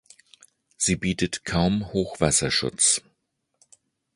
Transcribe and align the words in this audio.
Sie 0.77 0.95
bietet 0.95 1.45
kaum 1.45 1.93
Hochwasserschutz. 1.93 3.03